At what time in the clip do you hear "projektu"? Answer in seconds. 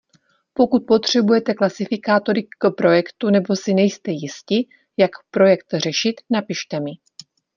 2.77-3.29